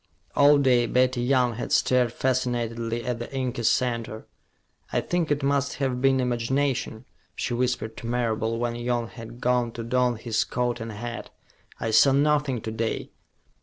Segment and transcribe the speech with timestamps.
[0.35, 4.25] All day, Betty Young had stared fascinatedly at the inky center.
[4.91, 9.71] "I think it must have been imagination," she whispered to Marable, when Young had gone
[9.73, 11.29] to don his coat and hat.
[11.79, 13.11] "I saw nothing to day."